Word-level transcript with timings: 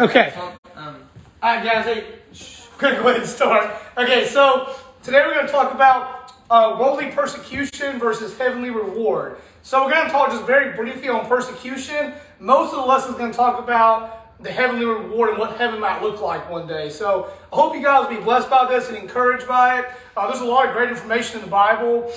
Okay. 0.00 0.32
Um, 0.76 0.96
All 1.42 1.54
right, 1.54 1.64
guys, 1.64 1.84
hey, 1.84 2.04
shh, 2.32 2.66
gonna 2.78 2.96
go 2.96 3.08
ahead 3.08 3.20
and 3.20 3.28
start. 3.28 3.70
Okay, 3.96 4.26
so 4.26 4.74
today 5.02 5.22
we're 5.24 5.34
gonna 5.34 5.46
talk 5.46 5.72
about 5.72 6.32
uh, 6.50 6.76
worldly 6.80 7.10
persecution 7.12 8.00
versus 8.00 8.36
heavenly 8.36 8.70
reward. 8.70 9.38
So 9.62 9.84
we're 9.84 9.92
gonna 9.92 10.10
talk 10.10 10.30
just 10.30 10.44
very 10.44 10.74
briefly 10.76 11.08
on 11.08 11.26
persecution. 11.26 12.12
Most 12.40 12.74
of 12.74 12.80
the 12.80 12.86
lesson 12.86 13.12
is 13.12 13.18
gonna 13.18 13.32
talk 13.32 13.62
about 13.62 14.42
the 14.42 14.50
heavenly 14.50 14.84
reward 14.84 15.30
and 15.30 15.38
what 15.38 15.56
heaven 15.58 15.78
might 15.78 16.02
look 16.02 16.20
like 16.20 16.50
one 16.50 16.66
day. 16.66 16.90
So 16.90 17.30
I 17.52 17.56
hope 17.56 17.74
you 17.74 17.82
guys 17.82 18.08
will 18.08 18.16
be 18.16 18.22
blessed 18.22 18.50
by 18.50 18.66
this 18.68 18.88
and 18.88 18.96
encouraged 18.96 19.46
by 19.46 19.78
it. 19.78 19.86
Uh, 20.16 20.26
there's 20.26 20.40
a 20.40 20.44
lot 20.44 20.66
of 20.66 20.74
great 20.74 20.90
information 20.90 21.38
in 21.38 21.44
the 21.44 21.50
Bible 21.50 22.10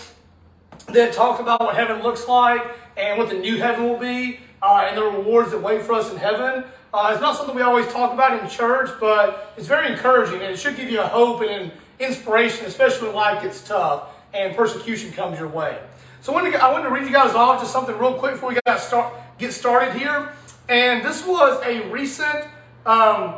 that 0.87 1.13
talk 1.13 1.39
about 1.39 1.61
what 1.61 1.75
heaven 1.75 2.01
looks 2.01 2.27
like 2.27 2.61
and 2.97 3.19
what 3.19 3.29
the 3.29 3.35
new 3.35 3.57
heaven 3.57 3.83
will 3.87 3.99
be 3.99 4.39
uh, 4.61 4.87
and 4.89 4.97
the 4.97 5.03
rewards 5.03 5.51
that 5.51 5.61
wait 5.61 5.83
for 5.83 5.93
us 5.93 6.11
in 6.11 6.17
heaven. 6.17 6.63
Uh, 6.93 7.09
it's 7.11 7.21
not 7.21 7.35
something 7.35 7.55
we 7.55 7.61
always 7.61 7.87
talk 7.87 8.13
about 8.13 8.41
in 8.41 8.49
church, 8.49 8.89
but 8.99 9.53
it's 9.57 9.67
very 9.67 9.91
encouraging 9.91 10.35
and 10.35 10.53
it 10.53 10.57
should 10.57 10.75
give 10.75 10.89
you 10.89 11.01
a 11.01 11.07
hope 11.07 11.41
and 11.41 11.49
an 11.49 11.71
inspiration, 11.99 12.65
especially 12.65 13.07
when 13.07 13.15
life 13.15 13.41
gets 13.43 13.65
tough 13.67 14.09
and 14.33 14.55
persecution 14.55 15.11
comes 15.11 15.37
your 15.37 15.49
way. 15.49 15.77
So 16.21 16.31
I 16.33 16.35
wanted 16.35 16.51
to, 16.51 16.63
I 16.63 16.71
wanted 16.71 16.85
to 16.85 16.91
read 16.91 17.05
you 17.05 17.11
guys 17.11 17.35
off 17.35 17.59
just 17.59 17.71
something 17.71 17.97
real 17.97 18.13
quick 18.13 18.33
before 18.33 18.49
we 18.49 18.59
got 18.65 18.79
start, 18.79 19.13
get 19.37 19.53
started 19.53 19.93
here. 19.95 20.31
And 20.69 21.03
this 21.03 21.25
was 21.25 21.61
a 21.65 21.89
recent 21.89 22.45
um, 22.85 23.35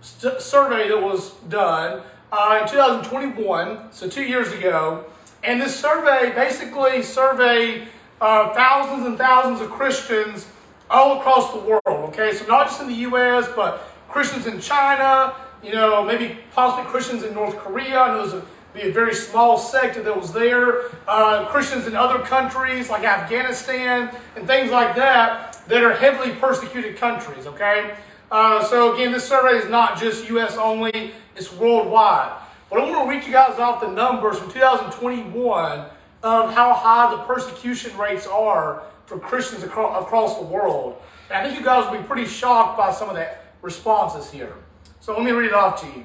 st- 0.00 0.40
survey 0.40 0.88
that 0.88 1.02
was 1.02 1.32
done 1.48 2.02
uh, 2.32 2.60
in 2.62 2.68
2021, 2.68 3.92
so 3.92 4.08
two 4.08 4.24
years 4.24 4.52
ago. 4.52 5.04
And 5.42 5.60
this 5.60 5.78
survey 5.78 6.32
basically 6.34 7.02
surveyed 7.02 7.88
uh, 8.20 8.52
thousands 8.54 9.06
and 9.06 9.16
thousands 9.16 9.60
of 9.60 9.70
Christians 9.70 10.46
all 10.90 11.18
across 11.18 11.52
the 11.52 11.60
world. 11.60 11.80
Okay, 11.86 12.32
so 12.32 12.46
not 12.46 12.66
just 12.66 12.80
in 12.82 12.88
the 12.88 12.94
U.S., 12.94 13.48
but 13.54 13.88
Christians 14.08 14.46
in 14.46 14.60
China. 14.60 15.34
You 15.62 15.72
know, 15.72 16.04
maybe 16.04 16.38
possibly 16.52 16.90
Christians 16.90 17.22
in 17.22 17.34
North 17.34 17.56
Korea. 17.58 18.00
I 18.00 18.08
know 18.08 18.26
there's 18.26 18.42
a, 18.42 18.46
be 18.72 18.82
a 18.82 18.92
very 18.92 19.14
small 19.14 19.58
sect 19.58 20.02
that 20.02 20.16
was 20.16 20.32
there. 20.32 20.90
Uh, 21.06 21.46
Christians 21.46 21.86
in 21.86 21.94
other 21.94 22.18
countries 22.20 22.88
like 22.88 23.04
Afghanistan 23.04 24.14
and 24.36 24.46
things 24.46 24.70
like 24.70 24.96
that 24.96 25.60
that 25.68 25.82
are 25.82 25.94
heavily 25.94 26.34
persecuted 26.34 26.96
countries. 26.96 27.46
Okay, 27.46 27.94
uh, 28.30 28.64
so 28.64 28.94
again, 28.94 29.12
this 29.12 29.28
survey 29.28 29.58
is 29.58 29.70
not 29.70 29.98
just 29.98 30.28
U.S. 30.30 30.56
only; 30.56 31.12
it's 31.36 31.52
worldwide. 31.52 32.32
But 32.70 32.80
I 32.80 32.90
want 32.90 33.04
to 33.04 33.10
read 33.10 33.26
you 33.26 33.32
guys 33.32 33.58
off 33.58 33.80
the 33.80 33.90
numbers 33.90 34.38
from 34.38 34.50
2021 34.52 35.84
of 36.22 36.54
how 36.54 36.72
high 36.72 37.10
the 37.10 37.22
persecution 37.24 37.96
rates 37.98 38.26
are 38.26 38.82
for 39.10 39.18
Christians 39.18 39.64
across, 39.64 40.04
across 40.04 40.38
the 40.38 40.44
world. 40.44 41.02
And 41.28 41.38
I 41.38 41.42
think 41.44 41.58
you 41.58 41.64
guys 41.64 41.90
will 41.90 42.00
be 42.00 42.06
pretty 42.06 42.26
shocked 42.26 42.78
by 42.78 42.92
some 42.92 43.08
of 43.08 43.16
the 43.16 43.28
responses 43.60 44.30
here. 44.30 44.54
So 45.00 45.12
let 45.14 45.24
me 45.24 45.32
read 45.32 45.46
it 45.46 45.52
off 45.52 45.80
to 45.80 45.86
you. 45.88 46.04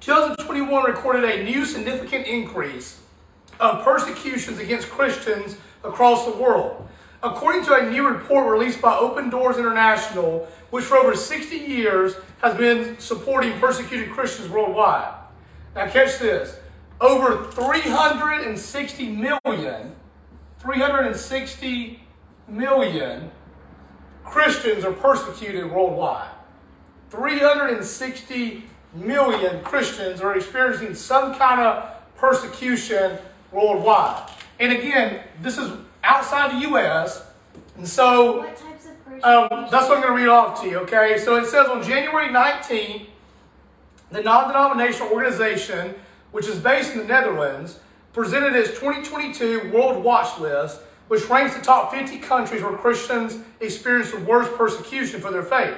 2021 0.00 0.84
recorded 0.84 1.24
a 1.24 1.44
new 1.44 1.64
significant 1.64 2.26
increase 2.26 3.00
of 3.60 3.84
persecutions 3.84 4.58
against 4.58 4.90
Christians 4.90 5.56
across 5.84 6.24
the 6.24 6.32
world. 6.32 6.88
According 7.22 7.64
to 7.66 7.74
a 7.74 7.88
new 7.88 8.08
report 8.08 8.50
released 8.50 8.82
by 8.82 8.96
Open 8.96 9.30
Doors 9.30 9.56
International, 9.56 10.48
which 10.70 10.84
for 10.84 10.96
over 10.96 11.14
60 11.14 11.56
years 11.56 12.16
has 12.42 12.56
been 12.56 12.98
supporting 12.98 13.56
persecuted 13.60 14.10
Christians 14.10 14.48
worldwide. 14.48 15.14
Now, 15.76 15.86
catch 15.86 16.18
this 16.18 16.58
over 17.00 17.44
360 17.52 19.10
million, 19.10 19.94
360 20.60 22.02
million 22.48 23.30
Christians 24.24 24.84
are 24.84 24.92
persecuted 24.92 25.70
worldwide. 25.70 26.30
360 27.10 28.64
million 28.94 29.62
Christians 29.64 30.20
are 30.20 30.36
experiencing 30.36 30.94
some 30.94 31.34
kind 31.34 31.60
of 31.60 31.90
persecution 32.16 33.18
worldwide. 33.50 34.30
And 34.58 34.72
again, 34.72 35.22
this 35.40 35.58
is 35.58 35.72
outside 36.04 36.52
the 36.52 36.68
U.S. 36.68 37.24
And 37.76 37.88
so 37.88 38.38
What 38.38 38.56
types 38.56 38.86
of 38.86 38.90
um, 39.24 39.68
that's 39.70 39.88
what 39.88 39.98
I'm 39.98 40.02
going 40.02 40.14
to 40.16 40.22
read 40.22 40.28
off 40.28 40.62
to 40.62 40.68
you, 40.68 40.78
okay? 40.80 41.18
So 41.18 41.36
it 41.36 41.46
says 41.46 41.66
on 41.66 41.82
January 41.82 42.28
19th, 42.28 43.06
the 44.10 44.22
non 44.22 44.48
denominational 44.48 45.12
organization, 45.12 45.94
which 46.32 46.46
is 46.46 46.58
based 46.58 46.92
in 46.92 46.98
the 46.98 47.04
Netherlands, 47.04 47.80
presented 48.12 48.54
its 48.54 48.70
2022 48.70 49.70
World 49.72 50.02
Watch 50.02 50.38
List, 50.38 50.80
which 51.08 51.28
ranks 51.28 51.54
the 51.54 51.62
top 51.62 51.92
50 51.92 52.18
countries 52.18 52.62
where 52.62 52.76
Christians 52.76 53.38
experience 53.60 54.10
the 54.10 54.18
worst 54.20 54.54
persecution 54.54 55.20
for 55.20 55.30
their 55.30 55.42
faith. 55.42 55.76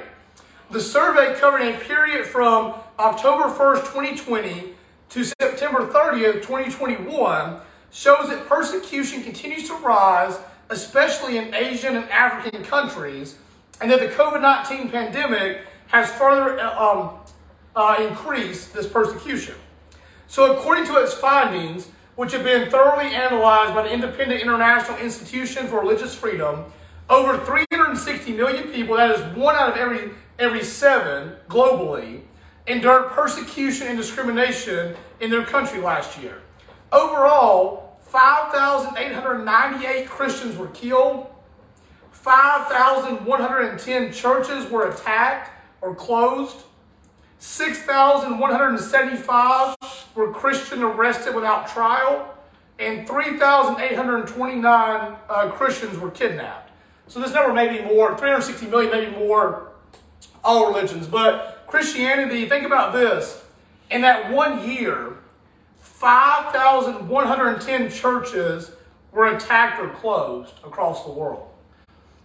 The 0.71 0.81
survey 0.81 1.39
covered 1.39 1.63
a 1.63 1.79
period 1.79 2.27
from 2.27 2.75
October 2.99 3.45
1st, 3.45 3.81
2020 3.93 4.75
to 5.11 5.25
September 5.25 5.87
30th, 5.89 6.43
2021 6.43 7.61
shows 7.91 8.29
that 8.31 8.49
persecution 8.49 9.23
continues 9.23 9.69
to 9.69 9.75
rise, 9.75 10.39
especially 10.71 11.37
in 11.37 11.55
Asian 11.55 11.97
and 11.97 12.09
African 12.09 12.65
countries, 12.65 13.37
and 13.83 13.91
that 13.91 14.01
the 14.01 14.09
COVID 14.09 14.41
19 14.41 14.89
pandemic 14.91 15.61
has 15.89 16.11
further 16.13 16.59
uh, 16.59 16.93
um, 16.93 17.11
uh, 17.77 17.97
increased 18.01 18.73
this 18.73 18.87
persecution. 18.87 19.55
So, 20.27 20.57
according 20.57 20.87
to 20.87 20.97
its 20.97 21.13
findings, 21.13 21.89
which 22.17 22.33
have 22.33 22.45
been 22.45 22.71
thoroughly 22.71 23.15
analyzed 23.15 23.75
by 23.75 23.83
the 23.83 23.93
Independent 23.93 24.41
International 24.41 24.97
Institution 24.99 25.67
for 25.67 25.81
Religious 25.81 26.15
Freedom, 26.15 26.65
over 27.09 27.39
360 27.39 28.33
million 28.33 28.69
people, 28.69 28.97
that 28.97 29.11
is 29.11 29.21
one 29.37 29.57
out 29.57 29.71
of 29.71 29.77
every, 29.77 30.11
every 30.39 30.63
seven 30.63 31.33
globally, 31.49 32.21
endured 32.67 33.11
persecution 33.11 33.89
and 33.89 33.97
discrimination 33.97 34.95
in 35.21 35.31
their 35.31 35.45
country 35.45 35.81
last 35.81 36.23
year. 36.23 36.43
Overall, 36.93 37.99
5,898 38.03 40.09
Christians 40.09 40.57
were 40.57 40.69
killed, 40.69 41.27
5,110 42.13 44.13
churches 44.13 44.71
were 44.71 44.89
attacked 44.91 45.51
or 45.81 45.95
closed, 45.95 46.59
6,175 47.39 49.75
were 50.15 50.33
Christian 50.33 50.83
arrested 50.83 51.35
without 51.35 51.69
trial, 51.69 52.35
and 52.79 53.07
3,829 53.07 55.17
uh, 55.29 55.51
Christians 55.51 55.99
were 55.99 56.11
kidnapped. 56.11 56.71
So 57.09 57.21
this 57.21 57.33
number 57.33 57.53
may 57.53 57.69
be 57.69 57.83
more, 57.85 58.17
360 58.17 58.67
million, 58.67 58.91
maybe 58.91 59.15
more, 59.17 59.73
all 60.45 60.69
religions. 60.69 61.07
But 61.07 61.65
Christianity, 61.67 62.49
think 62.49 62.65
about 62.65 62.93
this. 62.93 63.45
In 63.91 64.03
that 64.03 64.31
one 64.33 64.69
year, 64.69 65.17
5,110 65.81 67.91
churches 67.91 68.73
were 69.13 69.37
attacked 69.37 69.81
or 69.81 69.89
closed 69.91 70.55
across 70.65 71.05
the 71.05 71.11
world. 71.11 71.49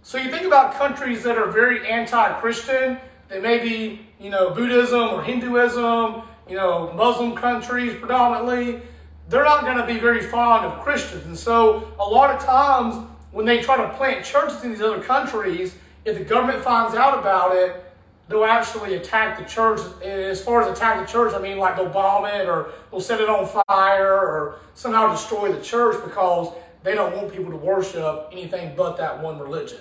So 0.04 0.18
you 0.18 0.32
think 0.32 0.46
about 0.46 0.76
countries 0.76 1.24
that 1.24 1.38
are 1.38 1.52
very 1.52 1.86
anti-Christian, 1.88 2.98
they 3.28 3.42
may 3.42 3.60
be, 3.60 4.08
you 4.20 4.30
know, 4.30 4.52
Buddhism 4.52 5.10
or 5.10 5.22
Hinduism, 5.22 6.22
you 6.50 6.56
know, 6.56 6.92
Muslim 6.94 7.36
countries 7.36 7.96
predominantly, 7.96 8.82
they're 9.30 9.44
not 9.44 9.64
going 9.64 9.78
to 9.78 9.86
be 9.86 10.00
very 10.00 10.22
fond 10.22 10.66
of 10.66 10.82
Christians. 10.82 11.26
And 11.26 11.38
so 11.38 11.92
a 12.00 12.04
lot 12.04 12.34
of 12.34 12.44
times 12.44 13.06
when 13.32 13.46
they 13.46 13.62
try 13.62 13.78
to 13.78 13.90
plant 13.96 14.26
churches 14.26 14.64
in 14.64 14.72
these 14.72 14.82
other 14.82 15.02
countries, 15.02 15.76
if 16.06 16.18
the 16.18 16.24
government 16.24 16.64
finds 16.64 16.96
out 16.96 17.18
about 17.18 17.56
it, 17.56 17.84
they'll 18.30 18.46
actually 18.46 18.96
attack 18.96 19.38
the 19.38 19.46
church. 19.46 19.80
As 20.04 20.42
far 20.44 20.62
as 20.62 20.76
attack 20.76 21.06
the 21.06 21.12
church, 21.12 21.34
I 21.34 21.40
mean 21.40 21.58
like 21.58 21.76
they'll 21.76 21.90
bomb 21.90 22.26
it 22.26 22.48
or 22.48 22.72
they'll 22.92 23.02
set 23.02 23.20
it 23.20 23.30
on 23.30 23.48
fire 23.68 24.14
or 24.14 24.60
somehow 24.74 25.12
destroy 25.12 25.52
the 25.52 25.62
church 25.62 26.02
because 26.04 26.54
they 26.84 26.96
don't 26.96 27.16
want 27.16 27.32
people 27.34 27.52
to 27.52 27.58
worship 27.58 28.30
anything 28.32 28.74
but 28.76 28.98
that 28.98 29.22
one 29.22 29.40
religion. 29.40 29.80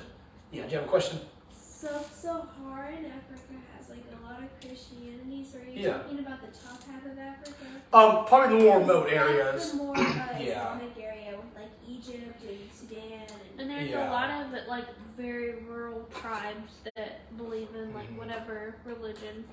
Yeah, 0.50 0.64
do 0.64 0.70
you 0.70 0.76
have 0.76 0.86
a 0.86 0.88
question? 0.88 1.20
So 1.56 1.88
Sahara 2.12 2.96
in 2.96 3.04
Africa 3.06 3.54
has 3.76 3.90
like 3.90 4.02
a 4.10 4.26
lot 4.26 4.42
of 4.42 4.48
Christianity. 4.60 5.15
So 5.76 5.82
are 5.82 5.84
you 5.84 5.88
Yeah. 5.90 5.98
talking 5.98 6.18
about 6.20 6.40
the 6.40 6.58
top 6.58 6.82
half 6.90 7.04
of 7.04 7.18
Africa? 7.18 7.52
Um, 7.92 8.24
probably 8.24 8.58
the 8.58 8.64
more 8.64 8.78
remote 8.80 9.08
areas. 9.12 9.70
the 9.72 9.76
more 9.76 9.94
uh, 9.96 10.00
Yeah. 10.40 10.74
Islamic 10.74 10.96
area 10.98 11.36
with 11.36 11.54
like 11.54 11.70
Egypt 11.86 12.42
and 12.48 12.58
Sudan 12.72 13.02
and 13.20 13.60
And 13.60 13.70
there's 13.70 13.90
Yeah. 13.90 14.08
a 14.08 14.12
lot 14.12 14.30
of 14.30 14.66
like 14.68 14.86
very 15.18 15.56
rural 15.68 16.08
tribes 16.14 16.80
that 16.96 17.36
believe 17.36 17.68
in 17.74 17.92
like 17.92 18.06
Mm-hmm. 18.06 18.16
whatever 18.16 18.74
religion. 18.86 19.44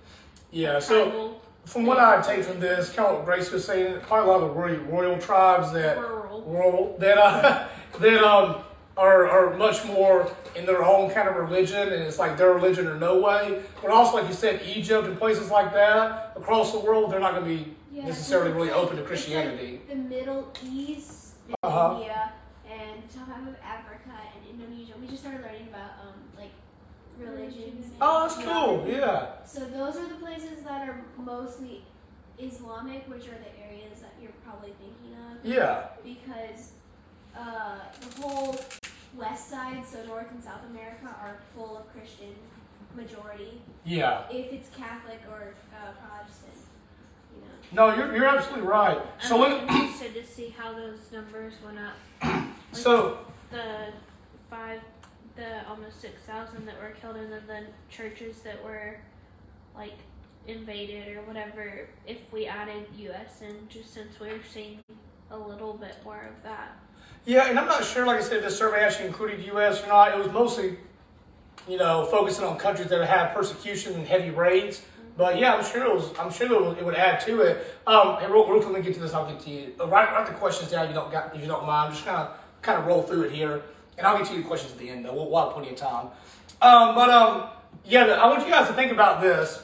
Yeah, 0.51 0.79
so 0.79 1.41
from 1.65 1.85
what 1.85 1.97
I 1.99 2.21
take 2.21 2.43
from 2.45 2.59
this, 2.59 2.89
kind 2.91 3.09
of 3.09 3.15
what 3.17 3.25
Grace 3.25 3.51
was 3.51 3.65
saying, 3.65 3.99
probably 4.01 4.29
a 4.29 4.33
lot 4.37 4.43
of 4.43 4.55
royal, 4.55 4.77
royal 4.85 5.17
tribes 5.19 5.71
that 5.73 5.97
rural. 5.97 6.41
rural 6.43 6.95
that 6.99 7.17
uh, 7.17 7.67
that 7.99 8.23
um 8.23 8.63
are 8.95 9.27
are 9.27 9.57
much 9.57 9.83
more 9.85 10.31
in 10.55 10.65
their 10.65 10.83
own 10.83 11.09
kind 11.11 11.27
of 11.27 11.35
religion, 11.35 11.81
and 11.93 12.03
it's 12.03 12.19
like 12.19 12.37
their 12.37 12.53
religion 12.53 12.87
or 12.87 12.95
no 12.97 13.19
way. 13.19 13.61
But 13.81 13.91
also, 13.91 14.17
like 14.17 14.27
you 14.27 14.33
said, 14.33 14.61
Egypt 14.63 15.07
and 15.07 15.17
places 15.17 15.49
like 15.51 15.73
that 15.73 16.33
across 16.35 16.71
the 16.71 16.79
world, 16.79 17.11
they're 17.11 17.19
not 17.19 17.33
going 17.33 17.43
to 17.45 17.63
be 17.65 17.75
Yeah, 17.91 18.05
necessarily 18.05 18.51
really 18.51 18.67
it's 18.69 18.77
open 18.77 18.95
to 18.97 19.01
like- 19.01 19.07
Christianity. 19.07 19.71
like 19.73 19.89
the 19.89 19.95
Middle 19.95 20.51
East, 20.63 21.35
and 21.47 21.55
Uh-huh. 21.63 21.95
India, 21.95 22.31
and 22.69 23.01
top 23.13 23.27
half 23.27 23.47
of 23.47 23.55
Africa 23.63 24.13
and 24.35 24.41
Indonesia. 24.49 24.93
We 24.99 25.07
just 25.07 25.21
started 25.21 25.41
learning 25.41 25.67
about 25.69 25.91
um 26.05 26.15
like 26.37 26.51
religions. 27.19 27.87
Oh, 28.01 28.21
that's 28.27 28.37
cool. 28.43 28.85
Yeah. 28.87 29.27
So 29.45 29.61
those 29.65 29.97
are 29.97 30.07
the 30.07 30.15
places 30.15 30.63
that 30.63 30.87
are 30.87 31.01
mostly 31.17 31.83
Islamic, 32.39 33.07
which 33.07 33.27
are 33.27 33.37
the 33.37 33.53
areas 33.63 33.99
that 34.01 34.13
you're 34.21 34.31
probably 34.45 34.73
thinking 34.79 35.13
of, 35.19 35.45
Yeah. 35.45 35.87
because 36.03 36.71
uh, 37.37 37.77
the 38.01 38.21
whole 38.21 38.55
west 39.15 39.49
side, 39.49 39.83
so 39.85 40.03
North 40.05 40.31
and 40.31 40.43
South 40.43 40.61
America, 40.69 41.07
are 41.21 41.37
full 41.55 41.77
of 41.77 41.91
Christian 41.93 42.33
majority. 42.95 43.61
Yeah. 43.85 44.23
If 44.29 44.53
it's 44.53 44.69
Catholic 44.75 45.21
or 45.29 45.53
uh, 45.73 45.91
Protestant, 46.07 46.53
you 47.35 47.41
know. 47.41 47.89
No, 47.89 47.95
you're, 47.95 48.15
you're 48.15 48.27
absolutely 48.27 48.67
right. 48.67 48.99
So 49.19 49.43
I'm 49.43 49.67
let, 49.67 49.75
interested 49.75 50.13
to 50.13 50.25
see 50.25 50.53
how 50.57 50.73
those 50.73 51.11
numbers 51.11 51.53
went 51.65 51.77
up. 51.79 52.43
so 52.71 53.19
The 53.51 53.87
five, 54.49 54.81
the 55.35 55.67
almost 55.67 55.99
six 56.01 56.21
thousand 56.23 56.65
that 56.65 56.79
were 56.79 56.91
killed, 57.01 57.15
and 57.15 57.31
then 57.31 57.41
the 57.47 57.61
churches 57.89 58.41
that 58.41 58.63
were 58.63 58.97
like 59.75 59.97
invaded 60.47 61.15
or 61.15 61.21
whatever. 61.21 61.87
If 62.05 62.19
we 62.31 62.45
added 62.45 62.85
U.S. 62.97 63.41
and 63.41 63.69
just 63.69 63.93
since 63.93 64.19
we're 64.19 64.39
seeing 64.51 64.79
a 65.33 65.37
little 65.37 65.73
bit 65.73 65.95
more 66.05 66.21
of 66.21 66.43
that. 66.43 66.77
yeah, 67.25 67.49
and 67.49 67.57
I'm 67.59 67.67
not 67.67 67.83
sure. 67.83 68.05
Like 68.05 68.19
I 68.19 68.23
said, 68.23 68.43
the 68.43 68.51
survey 68.51 68.81
actually 68.81 69.07
included 69.07 69.43
U.S. 69.47 69.83
or 69.83 69.87
not. 69.87 70.11
It 70.11 70.17
was 70.17 70.31
mostly, 70.31 70.77
you 71.67 71.77
know, 71.77 72.05
focusing 72.05 72.45
on 72.45 72.57
countries 72.57 72.87
that 72.89 73.05
had 73.07 73.33
persecution 73.33 73.93
and 73.95 74.07
heavy 74.07 74.29
raids. 74.29 74.83
But 75.17 75.37
yeah, 75.37 75.53
I'm 75.55 75.63
sure 75.63 75.83
it 75.85 75.93
was. 75.93 76.11
I'm 76.19 76.31
sure 76.31 76.51
it 76.51 76.65
would, 76.65 76.77
it 76.77 76.85
would 76.85 76.95
add 76.95 77.19
to 77.21 77.41
it. 77.41 77.75
Um, 77.85 78.17
and 78.21 78.31
real, 78.33 78.47
real 78.47 78.61
quick, 78.61 78.73
let 78.73 78.79
me 78.79 78.85
get 78.85 78.93
to 78.95 78.99
this. 78.99 79.13
I'll 79.13 79.27
get 79.31 79.39
to 79.41 79.49
you. 79.49 79.73
Uh, 79.79 79.87
Write, 79.87 80.11
write 80.11 80.27
the 80.27 80.33
questions 80.33 80.71
down. 80.71 80.85
If 80.85 80.89
you 80.89 80.95
don't 80.95 81.11
got, 81.11 81.35
if 81.35 81.41
you 81.41 81.47
don't 81.47 81.65
mind, 81.65 81.93
just 81.93 82.05
kind 82.05 82.17
of 82.17 82.37
kind 82.61 82.79
of 82.79 82.85
roll 82.87 83.03
through 83.03 83.23
it 83.23 83.31
here, 83.31 83.61
and 83.97 84.07
I'll 84.07 84.17
get 84.17 84.27
to 84.27 84.33
your 84.33 84.43
questions 84.43 84.71
at 84.73 84.79
the 84.79 84.89
end. 84.89 85.05
Though 85.05 85.13
we'll, 85.13 85.29
we'll 85.29 85.43
have 85.45 85.53
plenty 85.53 85.69
of 85.69 85.75
time. 85.75 86.07
Um, 86.61 86.95
but 86.95 87.09
um, 87.09 87.49
yeah, 87.85 88.05
I 88.05 88.27
want 88.27 88.43
you 88.45 88.51
guys 88.51 88.67
to 88.67 88.73
think 88.73 88.91
about 88.91 89.21
this. 89.21 89.61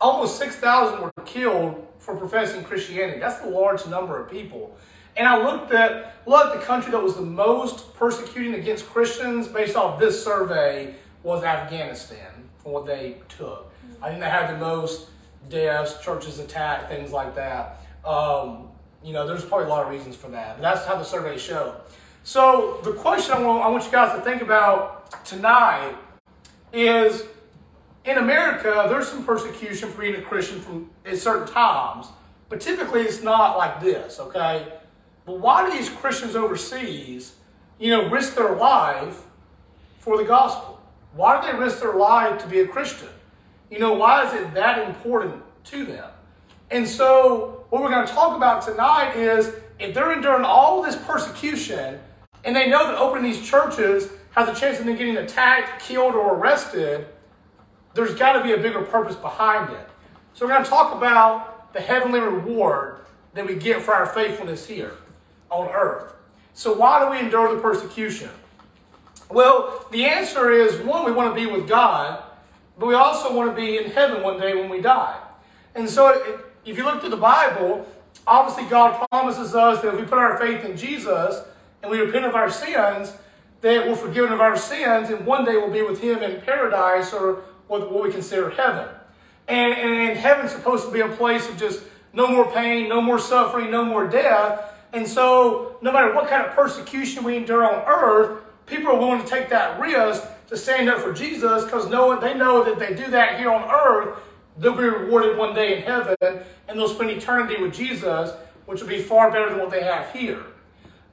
Almost 0.00 0.38
six 0.38 0.56
thousand 0.56 1.00
were 1.02 1.12
killed 1.24 1.86
for 2.02 2.16
professing 2.16 2.64
Christianity. 2.64 3.20
That's 3.20 3.40
the 3.40 3.48
large 3.48 3.86
number 3.86 4.20
of 4.20 4.30
people. 4.30 4.76
And 5.16 5.28
I 5.28 5.42
looked 5.42 5.72
at 5.72 6.14
looked 6.26 6.54
at 6.54 6.60
the 6.60 6.66
country 6.66 6.90
that 6.92 7.02
was 7.02 7.14
the 7.14 7.22
most 7.22 7.94
persecuting 7.94 8.54
against 8.54 8.86
Christians 8.86 9.46
based 9.46 9.76
off 9.76 10.00
this 10.00 10.22
survey 10.22 10.94
was 11.22 11.44
Afghanistan, 11.44 12.48
from 12.58 12.72
what 12.72 12.86
they 12.86 13.16
took. 13.28 13.72
I 14.00 14.08
think 14.08 14.20
they 14.20 14.28
had 14.28 14.54
the 14.54 14.58
most 14.58 15.08
deaths, 15.48 16.02
churches 16.02 16.38
attacked, 16.40 16.88
things 16.90 17.12
like 17.12 17.34
that. 17.36 17.80
Um, 18.04 18.68
you 19.04 19.12
know, 19.12 19.26
there's 19.26 19.44
probably 19.44 19.66
a 19.66 19.68
lot 19.68 19.84
of 19.84 19.90
reasons 19.90 20.16
for 20.16 20.28
that, 20.28 20.56
but 20.56 20.62
that's 20.62 20.86
how 20.86 20.96
the 20.96 21.04
survey 21.04 21.38
showed. 21.38 21.74
So 22.24 22.80
the 22.82 22.92
question 22.92 23.34
I 23.34 23.42
want, 23.42 23.62
I 23.62 23.68
want 23.68 23.84
you 23.84 23.92
guys 23.92 24.16
to 24.16 24.24
think 24.24 24.42
about 24.42 25.24
tonight 25.24 25.94
is 26.72 27.24
in 28.04 28.18
America, 28.18 28.86
there's 28.88 29.08
some 29.08 29.24
persecution 29.24 29.88
for 29.88 30.00
being 30.00 30.16
a 30.16 30.22
Christian 30.22 30.60
from 30.60 30.90
at 31.06 31.18
certain 31.18 31.52
times, 31.52 32.08
but 32.48 32.60
typically 32.60 33.02
it's 33.02 33.22
not 33.22 33.56
like 33.56 33.80
this, 33.80 34.18
okay? 34.18 34.66
But 35.24 35.38
why 35.38 35.68
do 35.68 35.76
these 35.76 35.88
Christians 35.88 36.34
overseas, 36.34 37.34
you 37.78 37.90
know, 37.90 38.08
risk 38.08 38.34
their 38.34 38.56
life 38.56 39.22
for 39.98 40.16
the 40.16 40.24
gospel? 40.24 40.80
Why 41.14 41.40
do 41.40 41.52
they 41.52 41.58
risk 41.58 41.80
their 41.80 41.94
life 41.94 42.42
to 42.42 42.48
be 42.48 42.60
a 42.60 42.66
Christian? 42.66 43.08
You 43.70 43.78
know, 43.78 43.92
why 43.92 44.26
is 44.26 44.34
it 44.34 44.52
that 44.54 44.86
important 44.86 45.42
to 45.64 45.84
them? 45.84 46.10
And 46.70 46.88
so, 46.88 47.64
what 47.70 47.82
we're 47.82 47.90
going 47.90 48.06
to 48.06 48.12
talk 48.12 48.36
about 48.36 48.62
tonight 48.62 49.14
is 49.14 49.54
if 49.78 49.94
they're 49.94 50.12
enduring 50.12 50.44
all 50.44 50.82
this 50.82 50.96
persecution 50.96 52.00
and 52.44 52.56
they 52.56 52.68
know 52.68 52.86
that 52.86 52.98
opening 52.98 53.30
these 53.30 53.46
churches 53.46 54.10
has 54.32 54.48
a 54.48 54.58
chance 54.58 54.80
of 54.80 54.86
them 54.86 54.96
getting 54.96 55.18
attacked, 55.18 55.82
killed, 55.82 56.14
or 56.14 56.34
arrested, 56.34 57.06
there's 57.94 58.14
got 58.14 58.34
to 58.34 58.42
be 58.42 58.52
a 58.52 58.58
bigger 58.58 58.82
purpose 58.82 59.16
behind 59.16 59.72
it. 59.72 59.88
So, 60.34 60.46
we're 60.46 60.52
going 60.52 60.64
to 60.64 60.70
talk 60.70 60.96
about 60.96 61.72
the 61.72 61.80
heavenly 61.80 62.20
reward 62.20 62.98
that 63.34 63.46
we 63.46 63.54
get 63.54 63.82
for 63.82 63.94
our 63.94 64.06
faithfulness 64.06 64.66
here 64.66 64.94
on 65.50 65.68
earth. 65.68 66.14
So, 66.54 66.72
why 66.72 67.04
do 67.04 67.10
we 67.10 67.18
endure 67.18 67.54
the 67.54 67.60
persecution? 67.60 68.30
Well, 69.30 69.86
the 69.90 70.04
answer 70.04 70.50
is 70.50 70.78
one, 70.84 71.04
we 71.04 71.12
want 71.12 71.34
to 71.34 71.40
be 71.40 71.50
with 71.50 71.66
God, 71.66 72.22
but 72.78 72.86
we 72.86 72.94
also 72.94 73.34
want 73.34 73.50
to 73.50 73.56
be 73.56 73.78
in 73.78 73.90
heaven 73.90 74.22
one 74.22 74.38
day 74.38 74.54
when 74.54 74.68
we 74.68 74.80
die. 74.80 75.18
And 75.74 75.88
so, 75.88 76.40
if 76.64 76.76
you 76.76 76.84
look 76.84 77.00
through 77.00 77.10
the 77.10 77.16
Bible, 77.16 77.86
obviously 78.26 78.64
God 78.64 79.06
promises 79.10 79.54
us 79.54 79.80
that 79.82 79.94
if 79.94 80.00
we 80.00 80.06
put 80.06 80.18
our 80.18 80.36
faith 80.38 80.64
in 80.64 80.76
Jesus 80.76 81.42
and 81.82 81.90
we 81.90 81.98
repent 81.98 82.26
of 82.26 82.34
our 82.34 82.50
sins, 82.50 83.14
that 83.62 83.86
we're 83.86 83.96
forgiven 83.96 84.32
of 84.32 84.40
our 84.40 84.56
sins, 84.56 85.08
and 85.10 85.24
one 85.24 85.44
day 85.44 85.52
we'll 85.52 85.70
be 85.70 85.82
with 85.82 86.00
Him 86.00 86.22
in 86.22 86.40
paradise 86.42 87.12
or 87.12 87.44
what, 87.72 87.90
what 87.90 88.04
we 88.04 88.12
consider 88.12 88.50
heaven. 88.50 88.86
And, 89.48 89.72
and, 89.72 90.10
and 90.10 90.18
heaven's 90.18 90.52
supposed 90.52 90.84
to 90.84 90.92
be 90.92 91.00
a 91.00 91.08
place 91.08 91.48
of 91.48 91.56
just 91.56 91.82
no 92.12 92.28
more 92.28 92.52
pain, 92.52 92.90
no 92.90 93.00
more 93.00 93.18
suffering, 93.18 93.70
no 93.70 93.82
more 93.82 94.06
death. 94.06 94.60
And 94.92 95.08
so, 95.08 95.78
no 95.80 95.90
matter 95.90 96.14
what 96.14 96.28
kind 96.28 96.44
of 96.44 96.52
persecution 96.52 97.24
we 97.24 97.34
endure 97.34 97.64
on 97.64 97.82
earth, 97.86 98.42
people 98.66 98.88
are 98.88 98.98
willing 98.98 99.22
to 99.22 99.26
take 99.26 99.48
that 99.48 99.80
risk 99.80 100.22
to 100.48 100.56
stand 100.56 100.90
up 100.90 100.98
for 100.98 101.14
Jesus 101.14 101.64
because 101.64 101.88
knowing 101.88 102.20
they 102.20 102.34
know 102.34 102.62
that 102.62 102.78
they 102.78 102.94
do 102.94 103.10
that 103.10 103.38
here 103.38 103.50
on 103.50 103.62
earth, 103.70 104.18
they'll 104.58 104.76
be 104.76 104.84
rewarded 104.84 105.38
one 105.38 105.54
day 105.54 105.78
in 105.78 105.82
heaven 105.82 106.16
and 106.20 106.78
they'll 106.78 106.88
spend 106.88 107.10
eternity 107.10 107.60
with 107.60 107.72
Jesus, 107.72 108.32
which 108.66 108.82
will 108.82 108.88
be 108.88 109.00
far 109.00 109.30
better 109.30 109.48
than 109.48 109.58
what 109.58 109.70
they 109.70 109.82
have 109.82 110.12
here. 110.12 110.42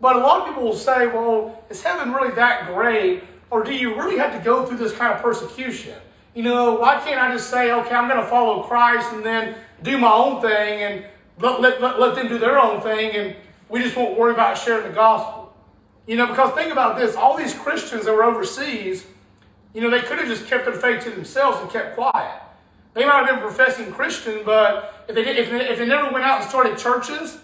But 0.02 0.18
a 0.18 0.20
lot 0.20 0.42
of 0.42 0.48
people 0.48 0.64
will 0.64 0.76
say, 0.76 1.08
well, 1.08 1.64
is 1.70 1.82
heaven 1.82 2.12
really 2.12 2.36
that 2.36 2.68
great? 2.68 3.24
Or 3.50 3.64
do 3.64 3.74
you 3.74 3.96
really 3.96 4.18
have 4.18 4.34
to 4.38 4.44
go 4.44 4.66
through 4.66 4.78
this 4.78 4.92
kind 4.92 5.14
of 5.14 5.22
persecution? 5.22 5.96
You 6.34 6.44
know, 6.44 6.76
why 6.76 7.00
can't 7.04 7.20
I 7.20 7.34
just 7.34 7.50
say, 7.50 7.72
okay, 7.72 7.96
I'm 7.96 8.08
going 8.08 8.22
to 8.22 8.30
follow 8.30 8.64
Christ 8.64 9.12
and 9.14 9.26
then 9.26 9.56
do 9.82 9.98
my 9.98 10.12
own 10.12 10.42
thing 10.42 10.82
and 10.82 11.06
let, 11.40 11.62
let, 11.62 11.82
let, 11.82 12.00
let 12.00 12.16
them 12.16 12.28
do 12.28 12.38
their 12.38 12.60
own 12.60 12.82
thing 12.82 13.16
and 13.16 13.36
we 13.68 13.82
just 13.82 13.96
won't 13.96 14.18
worry 14.18 14.34
about 14.34 14.58
sharing 14.58 14.88
the 14.88 14.94
gospel? 14.94 15.54
You 16.08 16.16
know, 16.16 16.28
because 16.28 16.54
think 16.54 16.72
about 16.72 16.98
this 16.98 17.16
all 17.16 17.38
these 17.38 17.54
Christians 17.54 18.06
that 18.06 18.14
were 18.14 18.24
overseas, 18.24 19.06
you 19.74 19.82
know, 19.82 19.90
they 19.90 20.02
could 20.02 20.18
have 20.18 20.28
just 20.28 20.48
kept 20.48 20.66
their 20.66 20.74
faith 20.74 21.04
to 21.04 21.12
themselves 21.12 21.60
and 21.62 21.70
kept 21.70 21.96
quiet. 21.96 22.42
They 22.94 23.06
might 23.06 23.26
have 23.26 23.28
been 23.28 23.40
professing 23.40 23.92
Christian, 23.92 24.42
but 24.44 25.06
if 25.08 25.16
they, 25.16 25.24
did, 25.24 25.38
if, 25.38 25.50
they, 25.50 25.70
if 25.70 25.78
they 25.78 25.86
never 25.86 26.12
went 26.12 26.26
out 26.26 26.42
and 26.42 26.50
started 26.50 26.78
churches, 26.78 27.38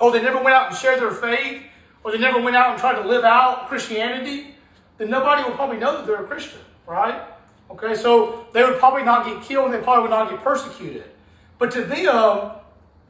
or 0.00 0.10
they 0.10 0.22
never 0.22 0.42
went 0.42 0.56
out 0.56 0.68
and 0.68 0.76
shared 0.76 1.00
their 1.00 1.10
faith, 1.10 1.62
or 2.02 2.12
they 2.12 2.18
never 2.18 2.40
went 2.40 2.56
out 2.56 2.70
and 2.70 2.80
tried 2.80 3.00
to 3.00 3.06
live 3.06 3.24
out 3.24 3.68
Christianity, 3.68 4.54
then 4.98 5.10
nobody 5.10 5.42
would 5.44 5.54
probably 5.54 5.76
know 5.76 5.96
that 5.96 6.06
they're 6.06 6.24
a 6.24 6.26
Christian, 6.26 6.60
right? 6.86 7.22
Okay, 7.70 7.94
so 7.94 8.46
they 8.52 8.62
would 8.62 8.78
probably 8.78 9.02
not 9.02 9.26
get 9.26 9.42
killed 9.42 9.66
and 9.66 9.74
they 9.74 9.80
probably 9.80 10.02
would 10.02 10.10
not 10.10 10.30
get 10.30 10.42
persecuted. 10.42 11.04
But 11.58 11.70
to 11.72 11.84
them, 11.84 12.52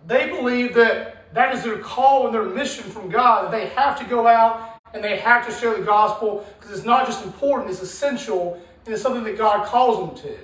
they 0.07 0.29
believe 0.29 0.75
that 0.75 1.35
that 1.35 1.55
is 1.55 1.64
their 1.64 1.79
call 1.79 2.26
and 2.26 2.35
their 2.35 2.45
mission 2.45 2.85
from 2.85 3.11
God, 3.11 3.45
that 3.45 3.50
they 3.50 3.67
have 3.69 3.99
to 3.99 4.05
go 4.05 4.26
out 4.26 4.81
and 4.93 5.02
they 5.02 5.17
have 5.17 5.47
to 5.47 5.52
share 5.52 5.76
the 5.76 5.85
gospel 5.85 6.47
because 6.59 6.76
it's 6.76 6.87
not 6.87 7.07
just 7.07 7.25
important, 7.25 7.71
it's 7.71 7.83
essential, 7.83 8.61
and 8.85 8.95
it's 8.95 9.02
something 9.02 9.25
that 9.25 9.37
God 9.37 9.67
calls 9.67 9.99
them 9.99 10.31
to. 10.31 10.38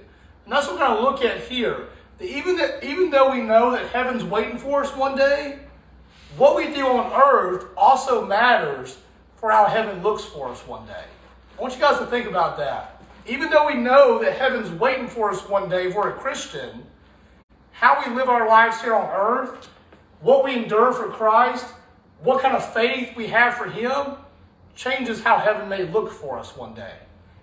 And 0.44 0.52
that's 0.52 0.66
what 0.66 0.78
we're 0.78 0.86
going 0.86 0.96
to 0.96 1.02
look 1.02 1.24
at 1.24 1.42
here. 1.44 1.86
That 2.18 2.28
even, 2.28 2.56
that, 2.56 2.82
even 2.82 3.10
though 3.10 3.30
we 3.30 3.42
know 3.42 3.70
that 3.70 3.86
heaven's 3.88 4.24
waiting 4.24 4.58
for 4.58 4.82
us 4.82 4.94
one 4.96 5.16
day, 5.16 5.60
what 6.36 6.56
we 6.56 6.74
do 6.74 6.86
on 6.86 7.12
earth 7.12 7.66
also 7.76 8.26
matters 8.26 8.98
for 9.36 9.50
how 9.50 9.66
heaven 9.66 10.02
looks 10.02 10.24
for 10.24 10.48
us 10.48 10.66
one 10.66 10.86
day. 10.86 11.04
I 11.56 11.62
want 11.62 11.74
you 11.74 11.80
guys 11.80 11.98
to 11.98 12.06
think 12.06 12.26
about 12.26 12.58
that. 12.58 12.99
Even 13.30 13.48
though 13.48 13.68
we 13.68 13.74
know 13.74 14.20
that 14.20 14.36
heaven's 14.36 14.72
waiting 14.72 15.06
for 15.06 15.30
us 15.30 15.48
one 15.48 15.68
day 15.68 15.86
if 15.86 15.94
we're 15.94 16.10
a 16.10 16.14
Christian, 16.14 16.84
how 17.70 18.02
we 18.04 18.12
live 18.12 18.28
our 18.28 18.48
lives 18.48 18.80
here 18.82 18.92
on 18.92 19.08
earth, 19.08 19.70
what 20.20 20.42
we 20.42 20.56
endure 20.56 20.92
for 20.92 21.08
Christ, 21.10 21.64
what 22.24 22.42
kind 22.42 22.56
of 22.56 22.74
faith 22.74 23.16
we 23.16 23.28
have 23.28 23.54
for 23.54 23.66
Him, 23.70 24.16
changes 24.74 25.22
how 25.22 25.38
heaven 25.38 25.68
may 25.68 25.84
look 25.84 26.10
for 26.10 26.40
us 26.40 26.56
one 26.56 26.74
day. 26.74 26.94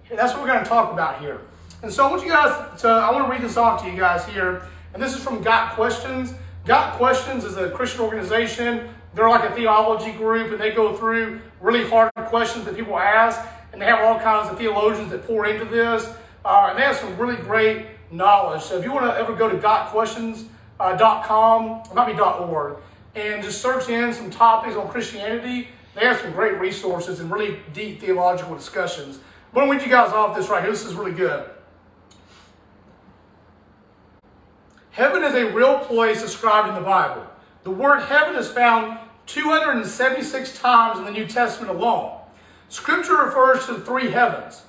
That's 0.10 0.34
what 0.34 0.41
we're 0.41 0.50
going 0.50 0.62
to 0.62 0.70
talk 0.70 0.91
about 0.91 1.22
here. 1.22 1.39
And 1.82 1.91
so 1.91 2.06
I 2.06 2.12
want 2.12 2.22
you 2.22 2.29
guys 2.29 2.82
to, 2.82 2.89
I 2.89 3.10
want 3.13 3.25
to 3.25 3.32
read 3.32 3.41
this 3.41 3.56
off 3.56 3.82
to 3.84 3.89
you 3.89 3.98
guys 3.98 4.25
here. 4.25 4.67
And 4.94 5.01
this 5.01 5.15
is 5.15 5.24
from 5.24 5.41
Got 5.41 5.74
Questions. 5.75 6.34
Got 6.65 6.98
Questions 6.98 7.46
is 7.46 7.56
a 7.56 7.70
Christian 7.70 8.01
organization. 8.01 8.89
They're 9.13 9.29
like 9.29 9.50
a 9.50 9.56
theology 9.56 10.12
group, 10.12 10.51
and 10.51 10.60
they 10.60 10.72
go 10.72 10.98
through 10.98 11.39
really 11.62 11.88
hard 11.89 12.12
questions 12.15 12.65
that 12.65 12.75
people 12.75 13.00
ask. 13.00 13.39
And 13.77 13.84
they 13.84 13.86
have 13.86 14.03
all 14.03 14.19
kinds 14.19 14.50
of 14.50 14.57
theologians 14.57 15.12
that 15.12 15.27
pour 15.27 15.46
into 15.46 15.63
this. 15.63 16.12
Uh, 16.43 16.69
and 16.72 16.79
they 16.79 16.81
have 16.81 16.96
some 16.96 17.15
really 17.15 17.36
great 17.36 17.86
knowledge. 18.10 18.63
So 18.63 18.75
if 18.75 18.84
you 18.84 18.91
want 18.91 19.05
to 19.05 19.15
ever 19.15 19.36
go 19.36 19.48
to 19.48 19.55
gotquestions.com, 19.55 21.84
it 21.86 21.93
might 21.93 22.12
be 22.12 22.19
.org, 22.19 22.77
and 23.13 23.43
just 23.43 23.62
search 23.62 23.88
in 23.88 24.12
some 24.13 24.31
topics 24.31 24.75
on 24.75 24.88
Christianity, 24.88 25.67
they 25.93 26.05
have 26.05 26.19
some 26.19 26.31
great 26.31 26.60
resources 26.60 27.19
and 27.19 27.29
really 27.29 27.60
deep 27.72 28.01
theological 28.01 28.55
discussions. 28.55 29.19
I'm 29.55 29.67
going 29.67 29.77
to 29.77 29.86
you 29.86 29.91
guys 29.91 30.12
off 30.12 30.36
this 30.36 30.50
right 30.50 30.63
here. 30.63 30.72
This 30.72 30.84
is 30.84 30.96
really 30.96 31.12
good. 31.12 31.48
Heaven 34.89 35.24
is 35.24 35.36
a 35.36 35.53
real 35.53 35.77
place 35.81 36.24
described 36.24 36.69
in 36.69 36.74
the 36.74 36.81
Bible. 36.81 37.27
The 37.63 37.69
word 37.69 38.00
heaven 38.00 38.36
is 38.38 38.48
found 38.48 38.98
276 39.27 40.57
times 40.57 40.98
in 40.98 41.05
the 41.05 41.12
New 41.12 41.27
Testament 41.27 41.69
alone. 41.69 42.17
Scripture 42.70 43.16
refers 43.16 43.66
to 43.68 43.80
three 43.80 44.12
heavens 44.12 44.64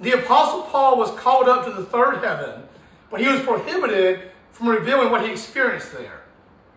the 0.00 0.12
Apostle 0.12 0.62
Paul 0.62 0.96
was 0.96 1.10
called 1.18 1.48
up 1.48 1.64
to 1.64 1.72
the 1.72 1.84
third 1.84 2.22
heaven, 2.22 2.62
but 3.10 3.20
he 3.20 3.26
was 3.26 3.40
prohibited 3.40 4.30
from 4.52 4.68
revealing 4.68 5.10
what 5.10 5.24
he 5.24 5.32
experienced 5.32 5.92
there. 5.92 6.22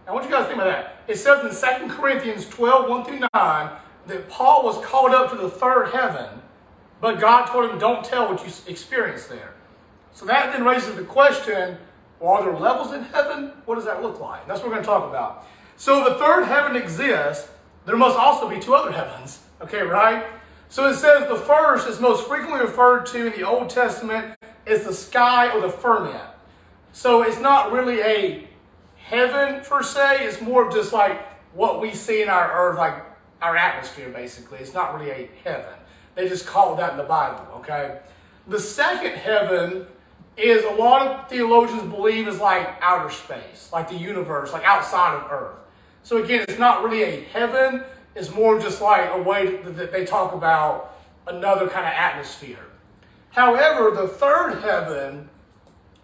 Now, 0.08 0.16
what 0.16 0.24
you 0.24 0.32
guys 0.32 0.44
to 0.44 0.48
think 0.48 0.62
about 0.62 0.72
that? 0.72 1.04
It 1.08 1.18
says 1.18 1.64
in 1.64 1.88
2 1.88 1.94
Corinthians 1.94 2.50
12, 2.50 2.90
1 2.90 3.06
through 3.06 3.20
9, 3.20 3.30
that 4.08 4.30
Paul 4.30 4.64
was 4.64 4.84
called 4.84 5.14
up 5.14 5.30
to 5.32 5.38
the 5.38 5.50
third 5.50 5.92
heaven, 5.92 6.42
but 7.00 7.20
God 7.20 7.46
told 7.46 7.70
him, 7.70 7.78
don't 7.78 8.04
tell 8.04 8.28
what 8.28 8.44
you 8.44 8.52
experienced 8.68 9.30
there. 9.30 9.54
So 10.14 10.26
that 10.26 10.52
then 10.52 10.66
raises 10.66 10.96
the 10.96 11.04
question, 11.04 11.78
well, 12.20 12.32
are 12.32 12.44
there 12.44 12.58
levels 12.58 12.92
in 12.94 13.04
heaven? 13.04 13.52
What 13.66 13.76
does 13.76 13.86
that 13.86 14.02
look 14.02 14.20
like? 14.20 14.48
That's 14.48 14.62
what 14.62 14.70
we're 14.70 14.76
going 14.76 14.84
to 14.84 14.90
talk 14.90 15.08
about. 15.08 15.46
So 15.78 16.00
if 16.00 16.14
the 16.14 16.24
third 16.24 16.46
heaven 16.46 16.76
exists, 16.76 17.50
there 17.86 17.98
must 17.98 18.18
also 18.18 18.50
be 18.50 18.60
two 18.60 18.74
other 18.74 18.92
heavens. 18.92 19.40
Okay, 19.62 19.82
right? 19.84 20.26
So 20.72 20.88
it 20.88 20.96
says 20.96 21.28
the 21.28 21.36
first 21.36 21.86
is 21.90 22.00
most 22.00 22.30
frequently 22.30 22.62
referred 22.62 23.06
to 23.08 23.28
in 23.28 23.34
the 23.34 23.46
Old 23.46 23.70
Testament 23.70 24.38
is 24.66 24.86
the 24.86 24.94
sky 24.94 25.52
or 25.52 25.60
the 25.60 25.70
firmament. 25.70 26.24
So 26.94 27.24
it's 27.24 27.42
not 27.42 27.74
really 27.74 28.00
a 28.00 28.48
heaven 28.96 29.66
per 29.66 29.84
se, 29.84 30.26
it's 30.26 30.40
more 30.40 30.66
of 30.66 30.74
just 30.74 30.94
like 30.94 31.28
what 31.54 31.82
we 31.82 31.94
see 31.94 32.22
in 32.22 32.30
our 32.30 32.54
earth, 32.54 32.78
like 32.78 33.04
our 33.42 33.58
atmosphere 33.58 34.08
basically. 34.08 34.60
It's 34.60 34.74
not 34.74 34.98
really 34.98 35.12
a 35.12 35.30
heaven. 35.44 35.74
They 36.16 36.30
just 36.30 36.48
call 36.48 36.78
that 36.78 36.92
in 36.92 36.98
the 36.98 37.04
Bible, 37.04 37.46
okay? 37.58 38.00
The 38.48 38.60
second 38.60 39.16
heaven 39.16 39.88
is 40.38 40.64
a 40.64 40.72
lot 40.72 41.06
of 41.06 41.30
theologians 41.30 41.82
believe 41.94 42.30
is 42.30 42.40
like 42.40 42.78
outer 42.82 43.10
space, 43.10 43.70
like 43.74 43.90
the 43.90 43.98
universe, 43.98 44.54
like 44.54 44.64
outside 44.64 45.16
of 45.18 45.30
earth. 45.30 45.58
So 46.04 46.24
again, 46.24 46.46
it's 46.48 46.60
not 46.60 46.82
really 46.82 47.04
a 47.04 47.24
heaven, 47.26 47.84
is 48.16 48.34
more 48.34 48.60
just 48.60 48.82
like 48.82 49.10
a 49.12 49.22
way 49.22 49.58
that 49.58 49.92
they 49.92 50.06
talk 50.06 50.34
about 50.34 50.98
another 51.28 51.68
kind 51.68 51.86
of 51.86 51.94
atmosphere. 51.94 52.66
However, 53.30 53.92
the 53.92 54.08
third 54.08 54.62
heaven, 54.62 55.30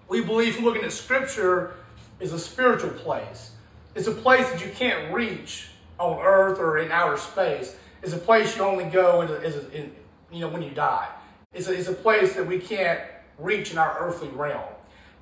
we 0.08 0.24
believe 0.24 0.56
from 0.56 0.66
looking 0.66 0.84
at 0.84 0.94
scripture, 0.94 1.74
is 2.20 2.32
a 2.32 2.40
spiritual 2.40 2.92
place. 2.92 3.52
It's 3.96 4.08
a 4.08 4.12
place 4.12 4.50
that 4.50 4.64
you 4.64 4.72
can't 4.72 5.14
reach 5.14 5.70
on 6.00 6.20
earth 6.22 6.60
or 6.60 6.78
in 6.78 6.92
outer 6.92 7.18
space. 7.18 7.76
It's 8.02 8.14
a 8.14 8.18
place 8.18 8.56
you 8.56 8.64
only 8.64 8.86
go 8.86 9.22
in, 9.22 9.54
in 9.74 9.92
you 10.32 10.42
know, 10.42 10.50
when 10.50 10.62
you 10.62 10.72
die. 10.72 11.10
It's 11.54 11.68
a, 11.68 11.74
it's 11.74 11.88
a 11.88 11.94
place 11.94 12.36
that 12.36 12.46
we 12.46 12.60
can't 12.60 13.02
reach 13.40 13.72
in 13.72 13.78
our 13.78 13.98
earthly 14.00 14.30
realm. 14.30 14.64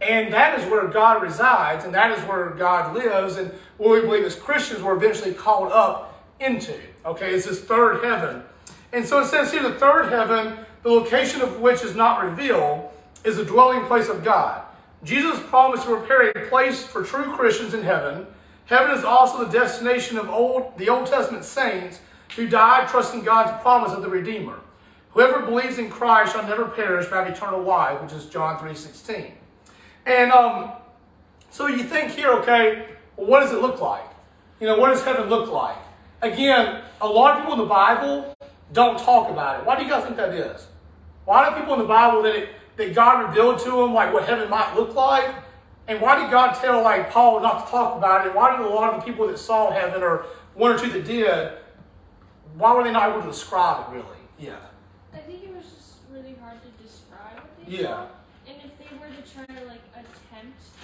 And 0.01 0.33
that 0.33 0.59
is 0.59 0.69
where 0.69 0.87
God 0.87 1.23
resides, 1.23 1.85
and 1.85 1.95
that 1.95 2.17
is 2.17 2.23
where 2.25 2.49
God 2.49 2.93
lives, 2.93 3.37
and 3.37 3.51
what 3.77 3.91
we 3.91 4.01
believe 4.01 4.25
as 4.25 4.35
Christians 4.35 4.83
we're 4.83 4.95
eventually 4.95 5.33
called 5.33 5.71
up 5.71 6.14
into. 6.39 6.79
Okay, 7.05 7.33
it's 7.33 7.45
this 7.45 7.61
third 7.61 8.03
heaven. 8.03 8.43
And 8.93 9.05
so 9.05 9.19
it 9.21 9.27
says 9.27 9.51
here 9.51 9.63
the 9.63 9.73
third 9.73 10.09
heaven, 10.09 10.57
the 10.83 10.89
location 10.89 11.41
of 11.41 11.59
which 11.59 11.83
is 11.83 11.95
not 11.95 12.23
revealed, 12.23 12.89
is 13.23 13.37
the 13.37 13.45
dwelling 13.45 13.85
place 13.85 14.07
of 14.07 14.23
God. 14.23 14.63
Jesus 15.03 15.39
promised 15.47 15.83
to 15.83 15.97
prepare 15.97 16.29
a 16.29 16.49
place 16.49 16.85
for 16.85 17.03
true 17.03 17.31
Christians 17.35 17.73
in 17.73 17.83
heaven. 17.83 18.25
Heaven 18.65 18.97
is 18.97 19.03
also 19.03 19.45
the 19.45 19.51
destination 19.51 20.17
of 20.17 20.29
old, 20.29 20.77
the 20.77 20.89
Old 20.89 21.07
Testament 21.07 21.43
saints 21.43 21.99
who 22.35 22.47
died 22.47 22.87
trusting 22.87 23.23
God's 23.23 23.61
promise 23.61 23.91
of 23.91 24.01
the 24.01 24.09
Redeemer. 24.09 24.59
Whoever 25.11 25.45
believes 25.45 25.77
in 25.77 25.89
Christ 25.89 26.33
shall 26.33 26.47
never 26.47 26.65
perish 26.65 27.05
but 27.05 27.23
have 27.23 27.33
eternal 27.33 27.61
life, 27.61 28.01
which 28.01 28.13
is 28.13 28.25
John 28.25 28.57
3.16. 28.57 29.31
And 30.05 30.31
um, 30.31 30.71
so 31.49 31.67
you 31.67 31.83
think 31.83 32.11
here, 32.11 32.31
okay, 32.33 32.87
what 33.15 33.39
does 33.41 33.53
it 33.53 33.61
look 33.61 33.79
like? 33.79 34.03
You 34.59 34.67
know, 34.67 34.77
what 34.77 34.89
does 34.89 35.03
heaven 35.03 35.29
look 35.29 35.49
like? 35.49 35.77
Again, 36.25 36.81
a 37.01 37.07
lot 37.07 37.35
of 37.35 37.41
people 37.41 37.53
in 37.53 37.59
the 37.59 37.65
Bible 37.65 38.35
don't 38.73 38.97
talk 38.97 39.29
about 39.29 39.59
it. 39.59 39.65
Why 39.65 39.77
do 39.77 39.83
you 39.83 39.89
guys 39.89 40.03
think 40.05 40.17
that 40.17 40.33
is? 40.33 40.67
Why 41.25 41.47
do 41.47 41.55
people 41.59 41.73
in 41.73 41.79
the 41.79 41.87
Bible 41.87 42.23
that, 42.23 42.35
it, 42.35 42.49
that 42.77 42.95
God 42.95 43.29
revealed 43.29 43.59
to 43.59 43.69
them 43.69 43.93
like 43.93 44.11
what 44.11 44.27
heaven 44.27 44.49
might 44.49 44.75
look 44.75 44.95
like? 44.95 45.35
And 45.87 46.01
why 46.01 46.19
did 46.19 46.31
God 46.31 46.53
tell 46.53 46.81
like 46.81 47.11
Paul 47.11 47.41
not 47.41 47.65
to 47.65 47.71
talk 47.71 47.95
about 47.95 48.25
it? 48.25 48.33
Why 48.33 48.57
did 48.57 48.65
a 48.65 48.69
lot 48.69 48.91
of 48.91 48.99
the 48.99 49.05
people 49.05 49.27
that 49.27 49.37
saw 49.37 49.71
heaven 49.71 50.01
or 50.01 50.25
one 50.55 50.71
or 50.71 50.79
two 50.79 50.89
that 50.89 51.05
did, 51.05 51.51
why 52.57 52.73
were 52.73 52.83
they 52.83 52.91
not 52.91 53.11
able 53.11 53.21
to 53.21 53.27
describe 53.27 53.87
it 53.91 53.95
really? 53.95 54.05
Yeah. 54.39 54.55
I 55.13 55.17
think 55.17 55.43
it 55.43 55.55
was 55.55 55.65
just 55.65 55.97
really 56.11 56.35
hard 56.41 56.57
to 56.63 56.83
describe 56.83 57.35
what 57.35 57.67
they 57.67 57.83
yeah. 57.83 57.83
saw. 57.83 58.07
And 58.47 58.57
if 58.63 58.71
they 58.79 58.97
were 58.97 59.13
to 59.13 59.21
try 59.31 59.45
to 59.45 59.65
like 59.67 59.74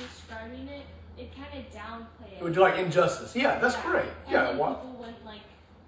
describing 0.07 0.67
it, 0.67 0.85
it 1.17 1.31
kind 1.35 1.47
of 1.53 1.71
downplay 1.73 2.33
it. 2.33 2.37
It 2.39 2.43
would 2.43 2.53
do 2.53 2.61
like 2.61 2.77
injustice. 2.77 3.35
Yeah, 3.35 3.59
that's 3.59 3.75
yeah. 3.75 3.85
great. 3.85 4.09
And 4.25 4.31
yeah, 4.31 4.55
what? 4.55 4.81
People 4.81 5.01
went 5.01 5.25
like. 5.25 5.41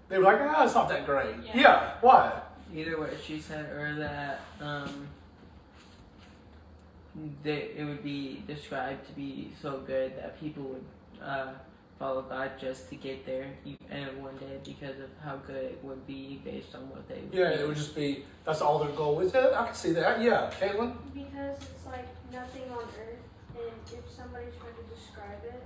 They 0.09 0.17
were 0.17 0.25
like, 0.25 0.39
ah, 0.41 0.55
oh, 0.57 0.65
it's 0.65 0.75
not 0.75 0.89
that 0.89 1.05
great. 1.05 1.35
Yeah. 1.43 1.51
yeah. 1.55 1.91
Why? 2.01 2.41
Either 2.75 2.99
what 2.99 3.11
she 3.25 3.39
said 3.39 3.71
or 3.71 3.95
that 3.95 4.41
um, 4.59 5.07
they, 7.43 7.71
it 7.77 7.85
would 7.85 8.03
be 8.03 8.43
described 8.47 9.07
to 9.07 9.13
be 9.13 9.51
so 9.61 9.81
good 9.85 10.15
that 10.17 10.39
people 10.39 10.63
would 10.63 10.83
uh, 11.21 11.53
follow 11.99 12.23
God 12.23 12.51
just 12.59 12.89
to 12.89 12.95
get 12.95 13.25
there 13.25 13.47
and 13.89 14.21
one 14.21 14.35
day 14.37 14.59
because 14.63 14.99
of 14.99 15.09
how 15.23 15.37
good 15.37 15.63
it 15.63 15.79
would 15.83 16.05
be 16.05 16.41
based 16.43 16.75
on 16.75 16.89
what 16.89 17.07
they. 17.07 17.21
would 17.21 17.33
Yeah, 17.33 17.49
it 17.49 17.67
would 17.67 17.77
just 17.77 17.95
be 17.95 18.25
that's 18.45 18.61
all 18.61 18.79
their 18.79 18.91
goal 18.91 19.19
is. 19.21 19.33
Yeah, 19.33 19.51
I 19.55 19.65
can 19.65 19.75
see 19.75 19.93
that. 19.93 20.21
Yeah, 20.21 20.51
Caitlin. 20.59 20.93
Because 21.13 21.57
it's 21.57 21.85
like 21.85 22.07
nothing 22.31 22.63
on 22.71 22.83
earth 22.99 23.19
and 23.57 23.97
if 23.97 24.15
somebody 24.15 24.45
tried 24.59 24.75
to 24.75 24.95
describe 24.95 25.43
it, 25.43 25.63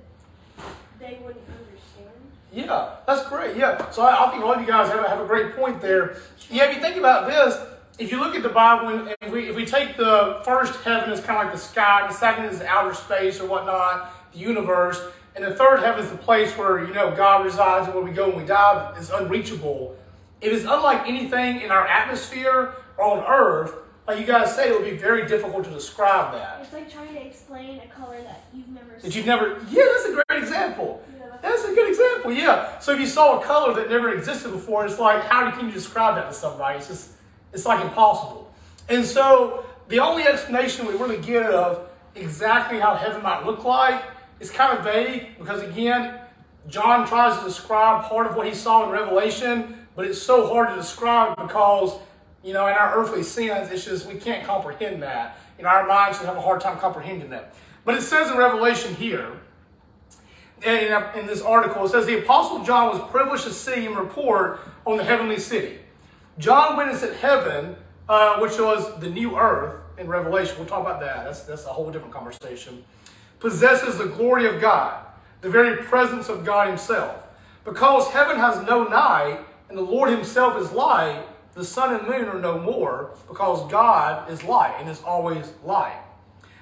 they 1.00 1.20
wouldn't 1.24 1.46
understand. 1.50 2.15
Yeah, 2.51 2.96
that's 3.06 3.27
great. 3.27 3.58
Yeah, 3.58 3.89
so 3.91 4.03
I, 4.03 4.27
I 4.27 4.32
think 4.32 4.44
all 4.44 4.53
of 4.53 4.62
you 4.62 4.67
guys 4.67 4.89
have, 4.89 5.06
have 5.06 5.20
a 5.20 5.25
great 5.25 5.56
point 5.56 5.82
there. 5.82 6.17
Yeah, 6.50 6.70
if 6.70 6.75
you 6.75 6.82
think 6.82 6.98
about 6.98 7.27
this, 7.27 7.58
if 8.00 8.12
you 8.12 8.20
look 8.20 8.36
at 8.36 8.44
the 8.44 8.50
Bible, 8.50 9.08
and 9.22 9.32
we, 9.32 9.50
if 9.50 9.56
we 9.56 9.65
take 9.65 9.98
the 9.98 10.41
first 10.46 10.82
heaven 10.84 11.12
as 11.12 11.20
kind 11.20 11.39
of 11.39 11.46
like 11.46 11.53
the 11.53 11.60
sky, 11.60 12.06
the 12.08 12.13
second 12.13 12.46
is 12.46 12.62
outer 12.62 12.94
space 12.94 13.39
or 13.39 13.48
whatnot, 13.48 14.13
the 14.34 14.39
universe, 14.39 15.01
and 15.36 15.44
the 15.44 15.53
third 15.53 15.82
heaven 15.82 16.03
is 16.03 16.12
the 16.12 16.17
place 16.17 16.58
where 16.58 16.86
you 16.86 16.94
know 16.94 17.15
God 17.15 17.46
resides 17.46 17.86
and 17.86 17.96
where 17.96 18.03
we 18.03 18.12
go 18.12 18.29
when 18.29 18.39
we 18.39 18.46
die 18.46 18.96
is 18.98 19.10
unreachable. 19.10 19.96
It 20.41 20.51
is 20.51 20.65
unlike 20.65 21.08
anything 21.08 21.62
in 21.62 21.72
our 21.72 21.88
atmosphere 21.88 22.75
or 22.98 23.06
on 23.06 23.24
earth 23.27 23.74
like 24.08 24.20
you 24.20 24.26
guys 24.26 24.56
say, 24.56 24.70
it 24.70 24.74
would 24.74 24.90
be 24.90 24.96
very 24.96 25.28
difficult 25.28 25.66
to 25.66 25.70
describe 25.70 26.32
that. 26.32 26.60
It's 26.62 26.72
like 26.72 26.90
trying 26.92 27.14
to 27.14 27.26
explain 27.26 27.82
a 27.82 27.88
color 27.88 28.22
that 28.22 28.46
you've 28.54 28.70
never 28.70 28.92
seen. 28.92 29.02
That 29.02 29.16
you've 29.16 29.26
never, 29.26 29.60
yeah, 29.70 29.84
that's 29.92 30.06
a 30.06 30.14
great 30.14 30.42
example. 30.44 31.04
Yeah. 31.20 31.26
That's 31.42 31.66
a 31.66 31.76
good 31.76 31.90
example, 31.90 32.32
yeah. 32.32 32.80
So 32.80 32.94
if 32.94 33.02
you 33.02 33.06
saw 33.06 33.42
a 33.42 33.44
color 33.44 33.74
that 33.76 33.90
never 33.90 34.14
existed 34.14 34.52
before, 34.54 34.86
it's 34.86 34.98
like, 34.98 35.24
how 35.24 35.52
can 35.52 35.66
you 35.68 35.74
describe 35.74 36.16
that 36.16 36.30
to 36.30 36.34
somebody? 36.34 36.78
It's 36.78 36.88
just, 36.88 37.12
it's 37.52 37.66
like 37.66 37.84
impossible. 37.84 38.54
And 38.88 39.06
so 39.06 39.66
the 39.90 40.00
only 40.00 40.24
explanation 40.24 40.88
we 40.88 40.94
really 40.94 41.20
get 41.20 41.44
of 41.52 41.90
exactly 42.16 42.80
how 42.80 42.96
heaven 42.96 43.22
might 43.22 43.46
look 43.46 43.66
like 43.66 44.02
is 44.40 44.50
kind 44.50 44.78
of 44.78 44.86
vague 44.86 45.38
because, 45.38 45.62
again, 45.62 46.20
John 46.70 47.06
tries 47.06 47.38
to 47.40 47.46
describe 47.46 48.06
part 48.06 48.28
of 48.28 48.36
what 48.36 48.48
he 48.48 48.54
saw 48.54 48.86
in 48.86 48.92
Revelation, 48.92 49.86
but 49.96 50.06
it's 50.06 50.22
so 50.22 50.48
hard 50.48 50.70
to 50.70 50.76
describe 50.76 51.36
because 51.36 51.98
you 52.44 52.53
know, 52.53 52.67
in 52.67 52.74
our 52.74 52.96
earthly 52.96 53.24
sins, 53.24 53.72
it's 53.72 53.86
just 53.86 54.06
we 54.06 54.15
can't 54.15 54.46
comprehend 54.46 55.03
that. 55.03 55.39
You 55.58 55.63
know, 55.63 55.70
our 55.70 55.88
minds 55.88 56.20
have 56.20 56.38
a 56.38 56.41
hard 56.41 56.62
time 56.62 56.77
comprehending 56.77 57.29
that. 57.32 57.53
But 57.84 57.96
it 57.96 58.01
says 58.01 58.29
in 58.29 58.38
Revelation 58.38 58.94
here, 58.96 59.32
in, 60.63 61.27
this 61.27 61.41
article, 61.41 61.86
it 61.86 61.89
says 61.89 62.06
the 62.06 62.20
Apostle 62.20 62.63
John 62.63 62.89
was 62.89 63.12
privileged 63.12 63.44
to 63.44 63.51
see 63.51 63.86
and 63.86 63.96
report 63.96 64.60
on 64.86 64.98
the 64.98 65.03
heavenly 65.03 65.39
city. 65.39 65.79
John 66.39 66.77
witnessed 66.77 67.03
at 67.03 67.15
heaven, 67.15 67.75
uh, 68.10 68.39
which 68.39 68.58
was 68.60 69.00
the 69.00 69.10
new 69.10 69.38
earth 69.38 69.82
in 69.98 70.08
Revelation. 70.08 70.56
We'll 70.58 70.67
talk 70.67 70.82
about 70.82 71.00
that. 71.00 71.25
That's, 71.25 71.44
that's 71.44 71.65
a 71.65 71.70
whole 71.70 71.91
different 71.91 72.13
conversation. 72.13 72.84
Possesses 73.39 73.98
the 73.98 74.06
glory 74.06 74.48
of 74.48 74.60
God, 74.60 75.06
the 75.41 75.50
very 75.50 75.84
presence 75.84 76.29
of 76.29 76.44
God 76.44 76.67
Himself. 76.67 77.24
Because 77.63 78.10
heaven 78.10 78.38
has 78.38 78.65
no 78.65 78.84
night 78.86 79.39
and 79.70 79.77
the 79.77 79.84
Lord 79.84 80.10
Himself 80.10 80.60
is 80.62 80.72
light, 80.72 81.24
the 81.58 81.66
sun 81.66 81.96
and 81.96 82.08
moon 82.08 82.26
are 82.30 82.40
no 82.40 82.60
more 82.60 83.10
because 83.28 83.70
God 83.72 84.30
is 84.30 84.44
light 84.44 84.76
and 84.80 84.88
is 84.88 85.02
always 85.02 85.54
light. 85.66 86.00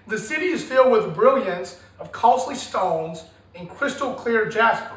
The 0.07 0.17
city 0.17 0.45
is 0.45 0.63
filled 0.63 0.89
with 0.89 1.13
brilliance 1.13 1.81
of 1.99 2.13
costly 2.13 2.55
stones 2.55 3.25
and 3.53 3.69
crystal 3.69 4.13
clear 4.13 4.49
jasper. 4.49 4.95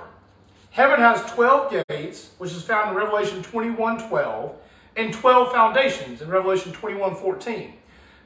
Heaven 0.71 1.01
has 1.01 1.29
12 1.33 1.85
gates, 1.89 2.31
which 2.39 2.53
is 2.53 2.63
found 2.63 2.91
in 2.91 2.97
Revelation 2.97 3.43
21 3.43 4.09
12, 4.09 4.57
and 4.97 5.13
12 5.13 5.53
foundations 5.53 6.23
in 6.23 6.29
Revelation 6.29 6.73
21 6.73 7.17
14. 7.17 7.73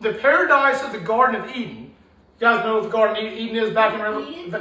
The 0.02 0.12
paradise 0.14 0.82
of 0.82 0.92
the 0.92 1.00
Garden 1.00 1.40
of 1.40 1.56
Eden. 1.56 1.94
You 2.38 2.40
guys 2.40 2.64
know 2.66 2.74
what 2.74 2.84
the 2.84 2.90
Garden 2.90 3.26
of 3.26 3.32
Eden 3.32 3.56
is 3.56 3.70
back 3.72 3.94
in 3.94 4.00
Revelation? 4.02 4.54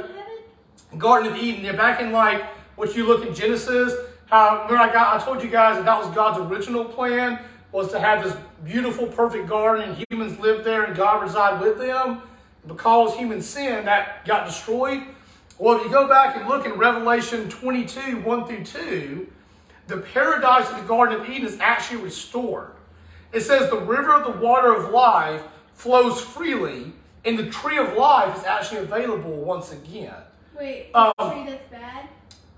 Garden 0.96 1.32
of 1.32 1.36
Eden. 1.36 1.64
Yeah, 1.64 1.72
back 1.72 2.00
in 2.00 2.10
like 2.12 2.42
what 2.76 2.96
you 2.96 3.06
look 3.06 3.26
in 3.26 3.34
Genesis, 3.34 3.92
uh, 4.32 4.64
remember, 4.64 4.90
I, 4.90 4.92
got, 4.92 5.20
I 5.20 5.24
told 5.24 5.42
you 5.42 5.50
guys 5.50 5.76
that 5.76 5.84
that 5.84 5.98
was 5.98 6.12
God's 6.14 6.38
original 6.38 6.84
plan 6.86 7.38
was 7.70 7.90
to 7.92 8.00
have 8.00 8.24
this 8.24 8.34
beautiful, 8.64 9.06
perfect 9.06 9.46
garden, 9.48 9.90
and 9.90 10.04
humans 10.10 10.38
lived 10.40 10.64
there, 10.64 10.84
and 10.84 10.96
God 10.96 11.22
reside 11.22 11.60
with 11.60 11.78
them. 11.78 12.22
Because 12.66 13.14
human 13.16 13.42
sin, 13.42 13.84
that 13.84 14.24
got 14.24 14.46
destroyed. 14.46 15.02
Well, 15.58 15.78
if 15.78 15.84
you 15.84 15.90
go 15.90 16.08
back 16.08 16.36
and 16.36 16.48
look 16.48 16.64
in 16.64 16.72
Revelation 16.72 17.48
22, 17.48 18.20
1 18.20 18.46
through 18.46 18.64
2, 18.64 19.32
the 19.88 19.98
paradise 19.98 20.70
of 20.70 20.76
the 20.76 20.82
Garden 20.84 21.20
of 21.20 21.28
Eden 21.28 21.46
is 21.46 21.58
actually 21.60 22.02
restored. 22.02 22.72
it 23.32 23.40
says 23.40 23.68
the 23.70 23.80
river 23.80 24.14
of 24.14 24.24
the 24.24 24.44
water 24.44 24.74
of 24.74 24.90
life 24.90 25.42
flows 25.74 26.20
freely, 26.20 26.92
and 27.24 27.38
the 27.38 27.46
tree 27.50 27.78
of 27.78 27.94
life 27.96 28.36
is 28.38 28.44
actually 28.44 28.80
available 28.80 29.32
once 29.32 29.72
again. 29.72 30.14
Wait, 30.58 30.90
Um, 30.94 31.12
tree 31.18 31.44
that's 31.46 31.70
bad? 31.70 32.01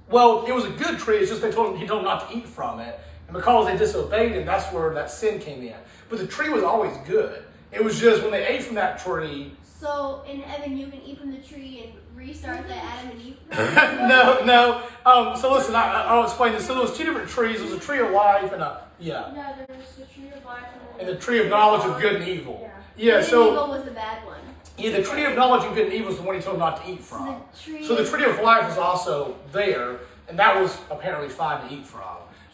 Well, 0.08 0.44
it 0.46 0.52
was 0.52 0.64
a 0.64 0.70
good 0.70 0.98
tree. 0.98 1.18
It's 1.18 1.30
just 1.30 1.42
they 1.42 1.50
told 1.50 1.74
him 1.74 1.80
he 1.80 1.86
told 1.86 2.00
him 2.00 2.04
not 2.06 2.28
to 2.30 2.36
eat 2.36 2.46
from 2.46 2.80
it, 2.80 2.98
and 3.26 3.34
because 3.34 3.66
they 3.66 3.76
disobeyed 3.76 4.32
him, 4.32 4.44
that's 4.46 4.72
where 4.72 4.92
that 4.94 5.10
sin 5.10 5.38
came 5.40 5.62
in. 5.62 5.74
But 6.08 6.18
the 6.18 6.26
tree 6.26 6.50
was 6.50 6.62
always 6.62 6.96
good. 7.06 7.44
It 7.72 7.82
was 7.82 7.98
just 7.98 8.22
when 8.22 8.30
they 8.30 8.46
ate 8.46 8.62
from 8.62 8.74
that 8.76 8.98
tree. 8.98 9.52
So 9.64 10.22
in 10.28 10.40
heaven 10.40 10.76
you 10.76 10.86
can 10.86 11.00
eat 11.02 11.18
from 11.18 11.30
the 11.32 11.38
tree 11.38 11.84
and 11.84 11.92
restart 12.16 12.66
the 12.68 12.74
Adam 12.74 13.10
and 13.10 13.20
Eve. 13.20 13.36
no, 13.52 14.40
no. 14.44 14.82
Um, 15.04 15.36
so 15.36 15.52
listen, 15.52 15.74
I, 15.74 15.92
I- 15.92 16.02
I'll 16.14 16.24
explain 16.24 16.52
this. 16.52 16.66
So 16.66 16.74
there 16.74 16.82
was 16.82 16.96
two 16.96 17.04
different 17.04 17.28
trees. 17.28 17.56
There 17.58 17.64
was 17.66 17.74
a 17.74 17.80
tree 17.80 17.98
of 17.98 18.10
life 18.10 18.52
and 18.52 18.62
a 18.62 18.82
yeah, 19.00 19.32
No, 19.34 19.54
there 19.56 19.76
was 19.76 19.96
the 19.96 20.04
tree 20.06 20.30
of 20.34 20.44
life 20.44 20.62
and 21.00 21.08
the 21.08 21.16
tree 21.16 21.40
of 21.40 21.48
knowledge 21.48 21.84
of 21.84 22.00
good 22.00 22.16
and 22.16 22.28
evil. 22.28 22.60
Yeah. 22.96 23.16
Yeah. 23.16 23.22
So 23.22 23.50
evil 23.50 23.68
was 23.68 23.84
the 23.84 23.90
bad 23.90 24.24
one. 24.24 24.38
Yeah, 24.78 24.90
the 24.96 25.02
tree 25.02 25.24
of 25.24 25.34
knowledge 25.36 25.64
of 25.64 25.74
good 25.74 25.86
and 25.86 25.94
evil 25.94 26.10
is 26.10 26.16
the 26.16 26.22
one 26.22 26.34
he 26.36 26.40
told 26.42 26.54
them 26.54 26.60
not 26.60 26.84
to 26.84 26.90
eat 26.90 27.00
from. 27.00 27.40
the. 27.66 27.82
So 27.84 27.94
the 27.94 28.04
tree 28.04 28.24
of 28.24 28.40
life 28.40 28.70
is 28.70 28.78
also 28.78 29.36
there, 29.52 29.98
and 30.28 30.38
that 30.38 30.60
was 30.60 30.76
apparently 30.90 31.28
fine 31.28 31.66
to 31.68 31.74
eat 31.74 31.86
from. 31.86 32.02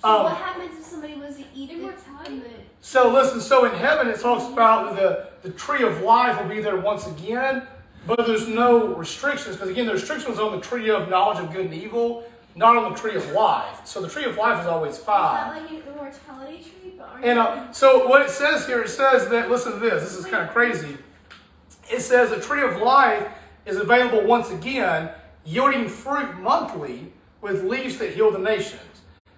So 0.02 0.08
Um, 0.08 0.22
what 0.24 0.36
happens 0.36 0.78
if 0.78 0.84
somebody 0.84 1.14
was 1.16 1.36
to 1.36 1.44
eat 1.54 1.70
Immortality? 1.70 2.42
So 2.80 3.10
listen, 3.12 3.40
so 3.40 3.64
in 3.66 3.72
heaven 3.72 4.08
it 4.08 4.18
talks 4.20 4.44
about 4.46 4.96
the, 4.96 5.26
the 5.42 5.50
tree 5.50 5.82
of 5.82 6.00
life 6.02 6.40
will 6.40 6.48
be 6.48 6.60
there 6.62 6.76
once 6.78 7.06
again, 7.06 7.66
but 8.06 8.26
there's 8.26 8.48
no 8.48 8.86
restrictions, 8.94 9.56
because 9.56 9.68
again, 9.70 9.86
the 9.86 9.92
restrictions 9.92 10.38
on 10.38 10.52
the 10.52 10.60
tree 10.60 10.88
of 10.90 11.08
knowledge 11.10 11.38
of 11.38 11.52
good 11.52 11.66
and 11.66 11.74
evil, 11.74 12.24
not 12.54 12.76
on 12.76 12.92
the 12.92 12.98
tree 12.98 13.14
of 13.14 13.30
life. 13.32 13.82
So 13.84 14.00
the 14.00 14.08
tree 14.08 14.24
of 14.24 14.36
life 14.38 14.60
is 14.62 14.66
always 14.66 14.96
Is 14.96 15.04
fine. 15.04 15.52
that 15.52 15.62
like 15.62 15.70
an 15.70 15.82
immortality 15.86 16.62
tree? 16.62 16.94
But 16.98 17.08
aren't 17.08 17.24
And 17.24 17.36
you- 17.36 17.42
uh, 17.42 17.72
so 17.72 18.08
what 18.08 18.22
it 18.22 18.30
says 18.30 18.66
here, 18.66 18.80
it 18.82 18.88
says 18.88 19.28
that, 19.28 19.50
listen 19.50 19.72
to 19.72 19.78
this, 19.78 20.02
this 20.02 20.16
is 20.16 20.24
kind 20.26 20.42
of 20.44 20.50
crazy. 20.50 20.96
It 21.90 22.00
says 22.00 22.30
the 22.30 22.40
tree 22.40 22.62
of 22.62 22.80
life 22.80 23.28
is 23.66 23.76
available 23.76 24.24
once 24.24 24.50
again, 24.50 25.10
yielding 25.44 25.88
fruit 25.88 26.38
monthly 26.38 27.12
with 27.40 27.64
leaves 27.64 27.98
that 27.98 28.14
heal 28.14 28.30
the 28.30 28.38
nations. 28.38 28.80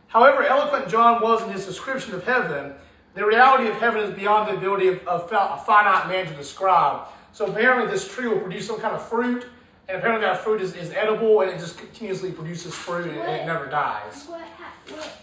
However 0.09 0.45
eloquent 0.45 0.89
John 0.89 1.23
was 1.23 1.43
in 1.43 1.51
his 1.51 1.65
description 1.65 2.15
of 2.15 2.25
heaven, 2.25 2.75
the 3.15 3.25
reality 3.25 3.69
of 3.69 3.77
heaven 3.77 4.03
is 4.03 4.15
beyond 4.15 4.49
the 4.49 4.57
ability 4.57 4.89
of, 4.89 5.07
of 5.07 5.23
a 5.33 5.63
finite 5.65 6.09
man 6.09 6.27
to 6.27 6.35
describe. 6.35 7.07
So 7.33 7.47
apparently 7.47 7.91
this 7.91 8.13
tree 8.13 8.29
will 8.29 8.41
produce 8.41 8.67
some 8.67 8.81
kind 8.81 8.95
of 8.95 9.07
fruit, 9.09 9.47
and 9.89 9.97
apparently 9.97 10.27
that 10.27 10.41
fruit 10.43 10.61
is, 10.61 10.75
is 10.75 10.93
edible, 10.93 11.41
and 11.41 11.51
it 11.51 11.59
just 11.59 11.79
continuously 11.79 12.33
produces 12.33 12.75
fruit, 12.75 13.07
and, 13.07 13.19
and 13.19 13.43
it 13.43 13.47
never 13.47 13.67
dies. 13.67 14.27
what, 14.27 14.41
what 14.89 15.23